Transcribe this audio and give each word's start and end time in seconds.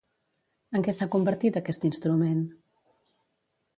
En 0.79 0.85
què 0.87 0.95
s'ha 0.99 1.07
convertit 1.15 1.59
aquest 1.61 1.85
instrument? 1.91 2.41